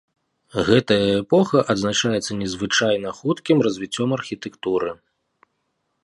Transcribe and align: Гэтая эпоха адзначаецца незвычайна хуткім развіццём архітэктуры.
Гэтая 0.67 1.11
эпоха 1.21 1.59
адзначаецца 1.73 2.31
незвычайна 2.39 3.09
хуткім 3.19 3.57
развіццём 3.67 4.09
архітэктуры. 4.17 4.89